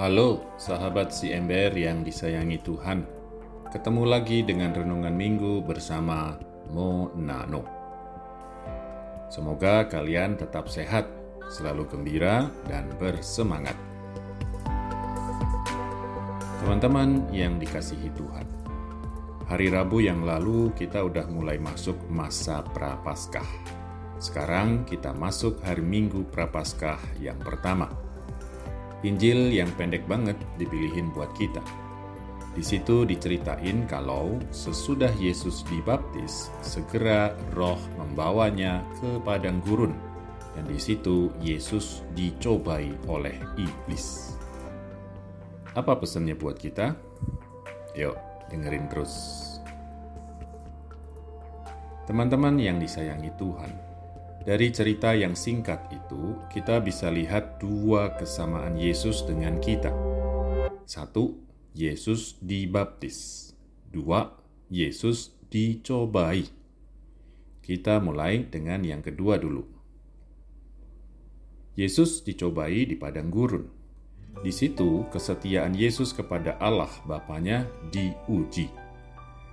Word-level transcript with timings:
Halo 0.00 0.56
sahabat 0.56 1.12
ember 1.28 1.76
yang 1.76 2.00
disayangi 2.00 2.56
Tuhan. 2.64 3.04
Ketemu 3.68 4.08
lagi 4.08 4.40
dengan 4.40 4.72
Renungan 4.72 5.12
Minggu 5.12 5.60
bersama 5.60 6.40
Mo 6.72 7.12
Nano. 7.12 7.60
Semoga 9.28 9.84
kalian 9.92 10.40
tetap 10.40 10.72
sehat, 10.72 11.04
selalu 11.52 11.84
gembira, 11.84 12.48
dan 12.64 12.88
bersemangat. 12.96 13.76
Teman-teman 16.64 17.28
yang 17.28 17.60
dikasihi 17.60 18.08
Tuhan 18.16 18.48
Hari 19.52 19.68
Rabu 19.68 20.00
yang 20.00 20.24
lalu 20.24 20.72
kita 20.80 21.04
udah 21.04 21.28
mulai 21.28 21.60
masuk 21.60 22.08
masa 22.08 22.64
Prapaskah. 22.72 23.76
Sekarang 24.16 24.88
kita 24.88 25.12
masuk 25.12 25.60
hari 25.60 25.84
Minggu 25.84 26.24
Prapaskah 26.32 27.20
yang 27.20 27.36
pertama 27.36 28.08
Injil 29.00 29.48
yang 29.48 29.72
pendek 29.80 30.04
banget 30.04 30.36
dipilihin 30.60 31.08
buat 31.16 31.32
kita. 31.32 31.64
Di 32.50 32.60
situ 32.66 33.06
diceritain 33.06 33.86
kalau 33.86 34.36
sesudah 34.50 35.14
Yesus 35.16 35.62
dibaptis, 35.70 36.50
segera 36.60 37.32
roh 37.54 37.78
membawanya 37.96 38.82
ke 38.98 39.22
padang 39.22 39.62
gurun. 39.64 39.94
Dan 40.52 40.66
di 40.66 40.76
situ 40.82 41.30
Yesus 41.38 42.02
dicobai 42.12 42.90
oleh 43.06 43.38
iblis. 43.54 44.34
Apa 45.78 45.94
pesannya 45.94 46.34
buat 46.34 46.58
kita? 46.58 46.98
Yuk, 47.94 48.18
dengerin 48.50 48.90
terus. 48.90 49.14
Teman-teman 52.10 52.58
yang 52.58 52.82
disayangi 52.82 53.30
Tuhan, 53.38 53.70
dari 54.40 54.72
cerita 54.72 55.12
yang 55.12 55.36
singkat 55.36 55.92
itu, 55.92 56.32
kita 56.48 56.80
bisa 56.80 57.12
lihat 57.12 57.60
dua 57.60 58.16
kesamaan 58.16 58.72
Yesus 58.80 59.20
dengan 59.28 59.60
kita. 59.60 59.92
Satu, 60.88 61.36
Yesus 61.76 62.40
dibaptis. 62.40 63.52
Dua, 63.92 64.32
Yesus 64.72 65.36
dicobai. 65.52 66.48
Kita 67.60 68.00
mulai 68.00 68.48
dengan 68.48 68.80
yang 68.80 69.04
kedua 69.04 69.36
dulu. 69.36 69.62
Yesus 71.76 72.24
dicobai 72.24 72.88
di 72.88 72.96
padang 72.96 73.28
gurun. 73.28 73.68
Di 74.40 74.50
situ 74.50 75.04
kesetiaan 75.12 75.76
Yesus 75.76 76.16
kepada 76.16 76.56
Allah 76.58 76.90
Bapaknya 77.04 77.68
diuji. 77.92 78.89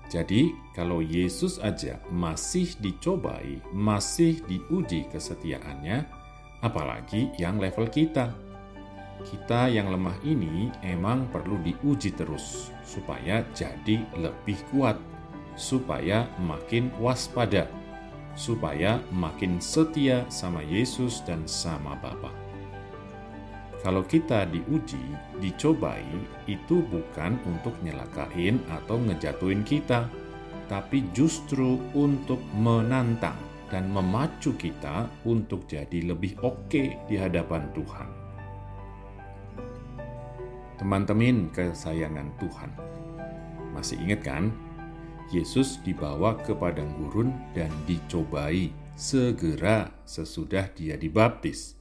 Jadi, 0.07 0.55
kalau 0.71 1.03
Yesus 1.03 1.59
aja 1.59 1.99
masih 2.07 2.71
dicobai, 2.79 3.59
masih 3.75 4.39
diuji 4.47 5.03
kesetiaannya, 5.11 6.07
apalagi 6.63 7.27
yang 7.35 7.59
level 7.59 7.91
kita. 7.91 8.31
Kita 9.27 9.67
yang 9.67 9.91
lemah 9.91 10.15
ini 10.23 10.71
emang 10.79 11.27
perlu 11.27 11.59
diuji 11.59 12.15
terus, 12.15 12.71
supaya 12.87 13.43
jadi 13.51 13.99
lebih 14.15 14.55
kuat, 14.71 14.95
supaya 15.59 16.31
makin 16.39 16.87
waspada, 17.03 17.67
supaya 18.37 19.03
makin 19.11 19.59
setia 19.59 20.23
sama 20.31 20.63
Yesus 20.63 21.19
dan 21.27 21.43
sama 21.43 21.99
Bapa. 21.99 22.46
Kalau 23.85 24.01
kita 24.01 24.49
diuji, 24.49 25.01
dicobai, 25.37 26.05
itu 26.49 26.81
bukan 26.81 27.37
untuk 27.45 27.77
nyelakain 27.85 28.57
atau 28.73 28.97
ngejatuhin 28.97 29.61
kita, 29.61 30.09
tapi 30.65 31.05
justru 31.13 31.77
untuk 31.93 32.41
menantang 32.57 33.37
dan 33.69 33.87
memacu 33.93 34.57
kita 34.57 35.05
untuk 35.29 35.69
jadi 35.69 36.09
lebih 36.09 36.41
oke 36.41 37.05
di 37.05 37.15
hadapan 37.15 37.69
Tuhan. 37.77 38.09
Teman-teman 40.81 41.53
kesayangan 41.53 42.29
Tuhan, 42.41 42.71
masih 43.77 43.97
ingat 44.01 44.21
kan? 44.25 44.49
Yesus 45.29 45.83
dibawa 45.83 46.39
ke 46.39 46.55
padang 46.55 46.89
gurun 46.97 47.29
dan 47.51 47.69
dicobai 47.83 48.71
segera 48.95 49.91
sesudah 50.07 50.71
dia 50.71 50.95
dibaptis 50.95 51.76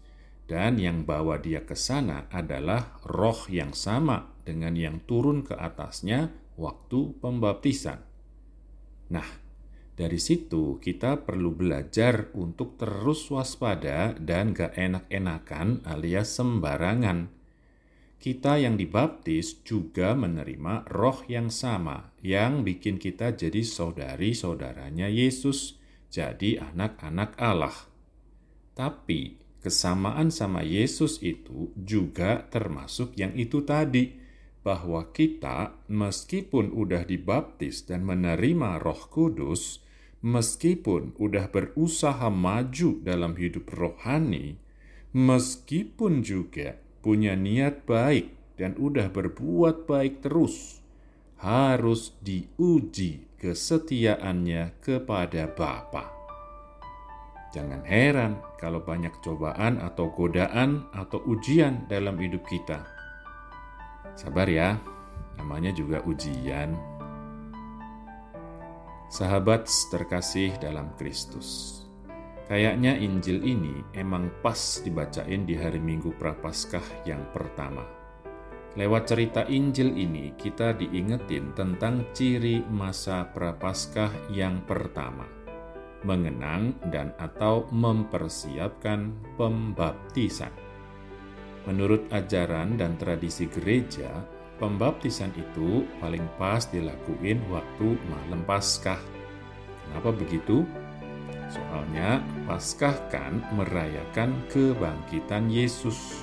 dan 0.46 0.78
yang 0.78 1.02
bawa 1.02 1.42
dia 1.42 1.66
ke 1.66 1.74
sana 1.74 2.30
adalah 2.30 3.02
roh 3.02 3.50
yang 3.50 3.74
sama 3.74 4.30
dengan 4.46 4.78
yang 4.78 5.02
turun 5.02 5.42
ke 5.42 5.58
atasnya 5.58 6.30
waktu 6.54 7.18
pembaptisan. 7.18 7.98
Nah, 9.10 9.26
dari 9.98 10.22
situ 10.22 10.78
kita 10.78 11.26
perlu 11.26 11.50
belajar 11.50 12.30
untuk 12.38 12.78
terus 12.78 13.26
waspada 13.32 14.14
dan 14.20 14.54
gak 14.54 14.78
enak-enakan 14.78 15.82
alias 15.82 16.30
sembarangan. 16.36 17.32
Kita 18.16 18.58
yang 18.58 18.80
dibaptis 18.80 19.60
juga 19.64 20.16
menerima 20.16 20.88
roh 20.88 21.20
yang 21.28 21.52
sama 21.52 22.16
yang 22.24 22.64
bikin 22.64 22.96
kita 22.96 23.36
jadi 23.36 23.60
saudari-saudaranya 23.60 25.06
Yesus, 25.06 25.76
jadi 26.08 26.64
anak-anak 26.72 27.36
Allah. 27.36 27.76
Tapi 28.76 29.45
kesamaan 29.66 30.30
sama 30.30 30.62
Yesus 30.62 31.18
itu 31.26 31.74
juga 31.74 32.46
termasuk 32.54 33.18
yang 33.18 33.34
itu 33.34 33.66
tadi, 33.66 34.14
bahwa 34.62 35.10
kita 35.10 35.74
meskipun 35.90 36.70
udah 36.70 37.02
dibaptis 37.02 37.82
dan 37.82 38.06
menerima 38.06 38.78
roh 38.78 39.10
kudus, 39.10 39.82
meskipun 40.22 41.18
udah 41.18 41.50
berusaha 41.50 42.30
maju 42.30 43.02
dalam 43.02 43.34
hidup 43.34 43.74
rohani, 43.74 44.62
meskipun 45.10 46.22
juga 46.22 46.78
punya 47.02 47.34
niat 47.34 47.82
baik 47.90 48.30
dan 48.54 48.78
udah 48.78 49.10
berbuat 49.10 49.90
baik 49.90 50.22
terus, 50.22 50.78
harus 51.42 52.14
diuji 52.22 53.26
kesetiaannya 53.42 54.78
kepada 54.78 55.50
Bapa. 55.50 56.15
Jangan 57.54 57.86
heran 57.86 58.42
kalau 58.58 58.82
banyak 58.82 59.14
cobaan 59.22 59.78
atau 59.78 60.10
godaan 60.10 60.90
atau 60.90 61.22
ujian 61.30 61.86
dalam 61.86 62.18
hidup 62.18 62.42
kita. 62.48 62.82
Sabar 64.18 64.50
ya, 64.50 64.80
namanya 65.38 65.70
juga 65.70 66.02
ujian. 66.02 66.74
Sahabat 69.06 69.70
terkasih 69.94 70.58
dalam 70.58 70.90
Kristus. 70.98 71.80
Kayaknya 72.50 72.98
Injil 72.98 73.42
ini 73.42 73.82
emang 73.94 74.30
pas 74.42 74.82
dibacain 74.82 75.46
di 75.46 75.54
hari 75.58 75.82
Minggu 75.82 76.14
Prapaskah 76.14 77.06
yang 77.06 77.22
pertama. 77.30 77.82
Lewat 78.76 79.08
cerita 79.08 79.42
Injil 79.48 79.94
ini 79.96 80.34
kita 80.36 80.76
diingetin 80.76 81.56
tentang 81.56 82.12
ciri 82.12 82.60
masa 82.68 83.24
Prapaskah 83.32 84.30
yang 84.30 84.62
pertama 84.68 85.35
mengenang 86.06 86.78
dan 86.94 87.10
atau 87.18 87.66
mempersiapkan 87.74 89.10
pembaptisan. 89.34 90.54
Menurut 91.66 92.06
ajaran 92.14 92.78
dan 92.78 92.94
tradisi 92.94 93.50
gereja, 93.50 94.22
pembaptisan 94.62 95.34
itu 95.34 95.82
paling 95.98 96.22
pas 96.38 96.62
dilakuin 96.70 97.42
waktu 97.50 97.98
malam 98.06 98.46
Paskah. 98.46 99.02
Kenapa 99.82 100.14
begitu? 100.14 100.62
Soalnya 101.50 102.22
Paskah 102.46 102.94
kan 103.10 103.42
merayakan 103.58 104.46
kebangkitan 104.54 105.50
Yesus. 105.50 106.22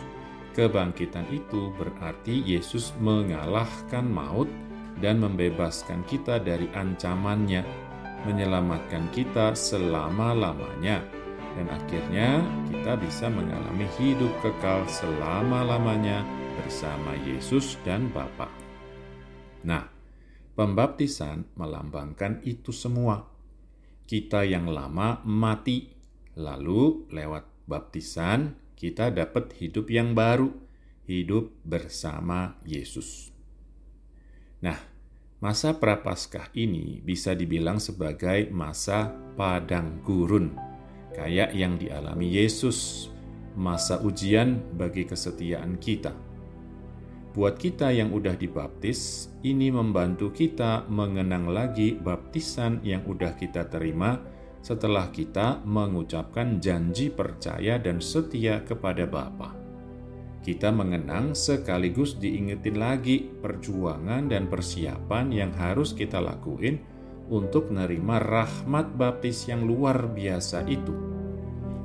Kebangkitan 0.55 1.27
itu 1.33 1.75
berarti 1.75 2.39
Yesus 2.39 2.95
mengalahkan 3.03 4.07
maut 4.07 4.47
dan 5.01 5.19
membebaskan 5.19 6.05
kita 6.05 6.37
dari 6.39 6.69
ancamannya 6.71 7.65
menyelamatkan 8.23 9.11
kita 9.11 9.55
selama-lamanya, 9.55 11.03
dan 11.53 11.67
akhirnya 11.69 12.41
kita 12.71 12.97
bisa 12.97 13.29
mengalami 13.29 13.85
hidup 13.99 14.31
kekal 14.41 14.87
selama-lamanya 14.89 16.25
bersama 16.57 17.13
Yesus 17.27 17.77
dan 17.85 18.09
Bapa. 18.09 18.49
Nah, 19.63 19.85
pembaptisan 20.55 21.47
melambangkan 21.55 22.43
itu 22.43 22.73
semua. 22.73 23.27
Kita 24.03 24.43
yang 24.43 24.67
lama 24.67 25.23
mati, 25.23 25.87
lalu 26.35 27.07
lewat 27.13 27.67
baptisan 27.69 28.59
kita 28.75 29.15
dapat 29.15 29.55
hidup 29.63 29.87
yang 29.87 30.11
baru, 30.11 30.51
hidup 31.07 31.55
bersama 31.63 32.59
Yesus. 32.67 33.31
Nah, 34.59 34.92
Masa 35.43 35.75
Prapaskah 35.75 36.55
ini 36.55 37.03
bisa 37.03 37.35
dibilang 37.35 37.75
sebagai 37.75 38.47
masa 38.47 39.11
padang 39.35 39.99
gurun, 39.99 40.55
kayak 41.11 41.51
yang 41.51 41.75
dialami 41.75 42.31
Yesus, 42.31 43.11
masa 43.51 43.99
ujian 43.99 44.63
bagi 44.79 45.03
kesetiaan 45.03 45.75
kita. 45.83 46.15
Buat 47.35 47.59
kita 47.59 47.91
yang 47.91 48.15
udah 48.15 48.39
dibaptis, 48.39 49.27
ini 49.43 49.67
membantu 49.67 50.31
kita 50.31 50.87
mengenang 50.87 51.51
lagi 51.51 51.91
baptisan 51.91 52.79
yang 52.79 53.03
udah 53.03 53.35
kita 53.35 53.67
terima 53.67 54.23
setelah 54.63 55.11
kita 55.11 55.59
mengucapkan 55.67 56.63
janji 56.63 57.11
percaya 57.11 57.75
dan 57.83 57.99
setia 57.99 58.63
kepada 58.63 59.03
Bapa. 59.03 59.62
Kita 60.43 60.75
mengenang 60.75 61.31
sekaligus 61.31 62.19
diingetin 62.19 62.75
lagi 62.75 63.23
perjuangan 63.23 64.27
dan 64.27 64.51
persiapan 64.51 65.31
yang 65.31 65.51
harus 65.55 65.95
kita 65.95 66.19
lakuin 66.19 66.83
untuk 67.31 67.71
menerima 67.71 68.19
rahmat 68.19 68.99
baptis 68.99 69.47
yang 69.47 69.63
luar 69.63 70.11
biasa 70.11 70.67
itu. 70.67 70.91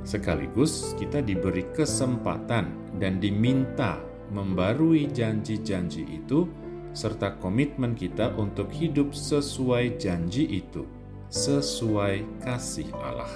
Sekaligus 0.02 0.98
kita 0.98 1.22
diberi 1.22 1.70
kesempatan 1.70 2.98
dan 2.98 3.22
diminta 3.22 4.02
membarui 4.34 5.06
janji-janji 5.06 6.02
itu 6.18 6.50
serta 6.90 7.38
komitmen 7.38 7.94
kita 7.94 8.34
untuk 8.34 8.74
hidup 8.74 9.14
sesuai 9.14 10.02
janji 10.02 10.50
itu, 10.50 10.82
sesuai 11.30 12.42
kasih 12.42 12.90
Allah. 12.98 13.30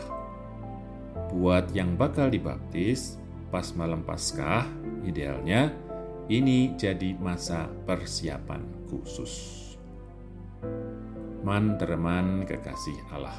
Buat 1.30 1.70
yang 1.70 1.94
bakal 1.94 2.34
dibaptis 2.34 3.22
pas 3.52 3.68
malam 3.76 4.00
Paskah, 4.00 4.64
Idealnya, 5.04 5.68
ini 6.32 6.72
jadi 6.78 7.12
masa 7.20 7.68
persiapan 7.84 8.88
khusus. 8.88 9.60
Man 11.42 11.76
teman 11.76 12.46
kekasih 12.48 13.12
Allah. 13.12 13.34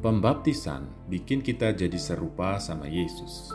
Pembaptisan 0.00 0.88
bikin 1.12 1.44
kita 1.44 1.76
jadi 1.76 2.00
serupa 2.00 2.56
sama 2.56 2.88
Yesus. 2.88 3.52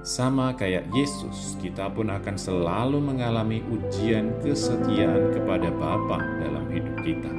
Sama 0.00 0.56
kayak 0.56 0.88
Yesus, 0.96 1.60
kita 1.60 1.92
pun 1.92 2.08
akan 2.08 2.36
selalu 2.40 3.04
mengalami 3.04 3.60
ujian 3.68 4.40
kesetiaan 4.40 5.36
kepada 5.36 5.68
Bapa 5.68 6.20
dalam 6.40 6.72
hidup 6.72 6.96
kita. 7.04 7.32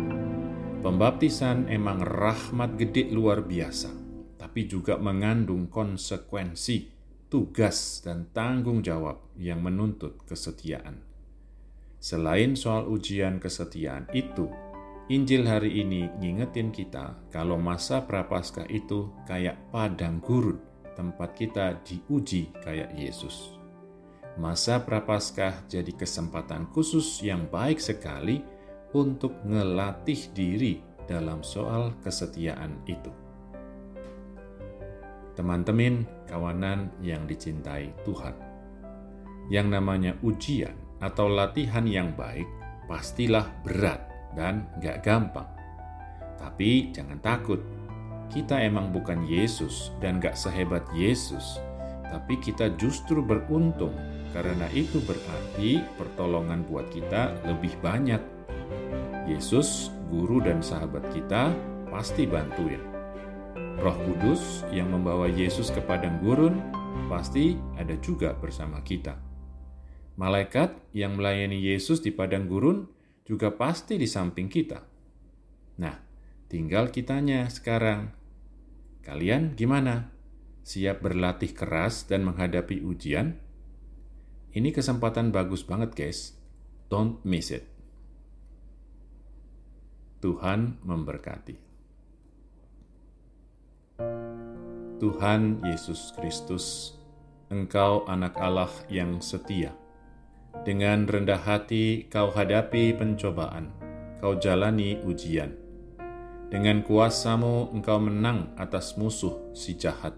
Pembaptisan 0.85 1.65
emang 1.65 2.05
rahmat 2.05 2.77
gede 2.77 3.09
luar 3.09 3.41
biasa, 3.41 3.89
tapi 4.35 4.67
juga 4.67 4.99
mengandung 4.99 5.71
konsekuensi 5.71 6.95
tugas 7.27 7.99
dan 8.05 8.31
tanggung 8.31 8.85
jawab 8.85 9.19
yang 9.35 9.59
menuntut 9.59 10.23
kesetiaan. 10.23 11.01
Selain 11.99 12.53
soal 12.53 12.85
ujian 12.85 13.41
kesetiaan 13.41 14.05
itu, 14.13 14.45
Injil 15.09 15.45
hari 15.45 15.81
ini 15.81 16.09
ngingetin 16.21 16.69
kita 16.69 17.17
kalau 17.33 17.57
masa 17.57 18.05
prapaskah 18.05 18.65
itu 18.69 19.09
kayak 19.25 19.57
padang 19.73 20.21
gurun, 20.21 20.61
tempat 20.93 21.33
kita 21.33 21.81
diuji 21.81 22.53
kayak 22.61 22.93
Yesus. 22.93 23.57
Masa 24.37 24.83
prapaskah 24.83 25.65
jadi 25.65 25.93
kesempatan 25.95 26.69
khusus 26.73 27.23
yang 27.23 27.47
baik 27.49 27.79
sekali 27.79 28.43
untuk 28.93 29.35
ngelatih 29.43 30.31
diri 30.35 30.83
dalam 31.05 31.43
soal 31.43 31.95
kesetiaan 32.01 32.79
itu. 32.87 33.24
Teman-teman, 35.35 36.07
kawanan 36.31 36.95
yang 37.03 37.27
dicintai 37.27 37.91
Tuhan. 38.07 38.35
Yang 39.51 39.67
namanya 39.67 40.11
ujian 40.23 40.73
atau 41.03 41.27
latihan 41.27 41.83
yang 41.83 42.15
baik 42.15 42.47
pastilah 42.87 43.51
berat 43.67 43.99
dan 44.33 44.65
gak 44.79 45.03
gampang. 45.03 45.47
Tapi 46.39 46.95
jangan 46.95 47.19
takut, 47.19 47.59
kita 48.31 48.63
emang 48.63 48.95
bukan 48.95 49.27
Yesus 49.27 49.91
dan 49.99 50.23
gak 50.23 50.39
sehebat 50.39 50.87
Yesus, 50.95 51.59
tapi 52.07 52.39
kita 52.39 52.71
justru 52.79 53.19
beruntung 53.19 53.93
karena 54.31 54.67
itu 54.75 54.99
berarti 55.03 55.83
pertolongan 55.95 56.63
buat 56.67 56.87
kita 56.91 57.43
lebih 57.47 57.75
banyak. 57.79 58.19
Yesus, 59.25 59.89
guru 60.11 60.43
dan 60.43 60.59
sahabat 60.61 61.07
kita, 61.15 61.49
pasti 61.87 62.27
bantuin. 62.27 62.94
Roh 63.75 63.97
Kudus 64.07 64.63
yang 64.71 64.87
membawa 64.95 65.27
Yesus 65.27 65.67
ke 65.67 65.83
padang 65.83 66.23
gurun 66.23 66.63
pasti 67.11 67.59
ada 67.75 67.91
juga 67.99 68.31
bersama 68.31 68.79
kita. 68.79 69.19
Malaikat 70.15 70.79
yang 70.95 71.19
melayani 71.19 71.59
Yesus 71.59 71.99
di 71.99 72.15
padang 72.15 72.47
gurun 72.47 72.87
juga 73.27 73.51
pasti 73.51 73.99
di 73.99 74.07
samping 74.07 74.47
kita. 74.47 74.79
Nah, 75.83 75.95
tinggal 76.47 76.87
kitanya 76.87 77.51
sekarang. 77.51 78.15
Kalian 79.03 79.59
gimana? 79.59 80.15
Siap 80.63 81.03
berlatih 81.03 81.51
keras 81.51 82.07
dan 82.07 82.23
menghadapi 82.23 82.79
ujian? 82.79 83.37
Ini 84.55 84.71
kesempatan 84.71 85.35
bagus 85.35 85.67
banget, 85.67 85.91
guys. 85.93 86.39
Don't 86.87 87.19
miss 87.27 87.51
it. 87.51 87.67
Tuhan 90.23 90.79
memberkati. 90.81 91.64
Tuhan 94.95 95.59
Yesus 95.59 96.15
Kristus, 96.15 96.95
Engkau 97.51 98.07
Anak 98.07 98.39
Allah 98.39 98.71
yang 98.87 99.19
setia. 99.19 99.75
Dengan 100.63 101.03
rendah 101.03 101.43
hati 101.43 102.07
kau 102.07 102.31
hadapi 102.31 102.95
pencobaan, 102.95 103.75
kau 104.23 104.39
jalani 104.39 104.95
ujian. 105.03 105.51
Dengan 106.47 106.79
kuasamu 106.79 107.75
engkau 107.75 107.99
menang 107.99 108.55
atas 108.55 108.95
musuh 108.95 109.51
si 109.51 109.75
jahat. 109.75 110.15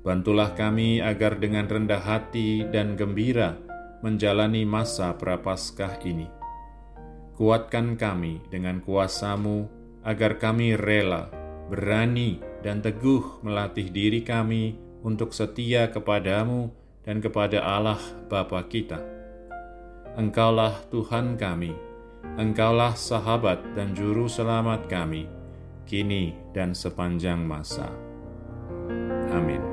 Bantulah 0.00 0.56
kami 0.56 1.04
agar 1.04 1.36
dengan 1.36 1.68
rendah 1.68 2.00
hati 2.00 2.64
dan 2.72 2.96
gembira 2.96 3.60
menjalani 4.00 4.64
masa 4.64 5.12
prapaskah 5.20 6.00
ini. 6.08 6.32
Kuatkan 7.36 8.00
kami 8.00 8.40
dengan 8.48 8.80
kuasamu 8.80 9.68
agar 10.00 10.40
kami 10.40 10.80
rela, 10.80 11.28
berani, 11.68 12.51
dan 12.62 12.80
teguh 12.80 13.42
melatih 13.42 13.90
diri 13.90 14.22
kami 14.22 14.78
untuk 15.02 15.34
setia 15.34 15.90
kepadamu 15.90 16.70
dan 17.02 17.18
kepada 17.18 17.58
Allah 17.60 17.98
Bapa 18.30 18.62
kita. 18.70 19.02
Engkaulah 20.14 20.86
Tuhan 20.88 21.34
kami, 21.34 21.74
Engkaulah 22.38 22.94
sahabat 22.94 23.74
dan 23.74 23.92
juru 23.98 24.30
selamat 24.30 24.86
kami, 24.86 25.26
kini 25.84 26.38
dan 26.54 26.72
sepanjang 26.72 27.42
masa. 27.42 27.90
Amin. 29.34 29.71